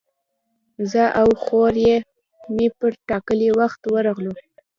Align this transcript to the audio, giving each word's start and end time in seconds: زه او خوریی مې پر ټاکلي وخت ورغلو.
زه 0.91 1.03
او 1.21 1.29
خوریی 1.41 1.95
مې 2.55 2.67
پر 2.77 2.91
ټاکلي 3.07 3.49
وخت 3.59 3.81
ورغلو. 3.93 4.33